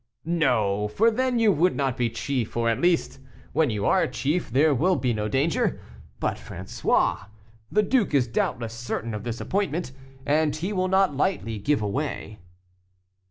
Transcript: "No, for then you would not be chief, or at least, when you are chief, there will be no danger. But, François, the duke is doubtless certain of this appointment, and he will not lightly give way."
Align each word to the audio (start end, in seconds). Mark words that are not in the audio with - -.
"No, 0.25 0.87
for 0.87 1.11
then 1.11 1.37
you 1.37 1.51
would 1.51 1.75
not 1.75 1.95
be 1.95 2.09
chief, 2.09 2.57
or 2.57 2.69
at 2.71 2.81
least, 2.81 3.19
when 3.53 3.69
you 3.69 3.85
are 3.85 4.07
chief, 4.07 4.49
there 4.49 4.73
will 4.73 4.95
be 4.95 5.13
no 5.13 5.27
danger. 5.27 5.79
But, 6.19 6.37
François, 6.37 7.27
the 7.71 7.83
duke 7.83 8.15
is 8.15 8.25
doubtless 8.27 8.73
certain 8.73 9.13
of 9.13 9.23
this 9.23 9.39
appointment, 9.39 9.91
and 10.25 10.55
he 10.55 10.73
will 10.73 10.87
not 10.87 11.15
lightly 11.15 11.59
give 11.59 11.83
way." 11.83 12.39